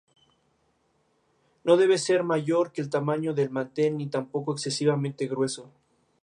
[1.63, 5.71] No debe ser mayor que el tamaño del mantel ni tampoco excesivamente grueso.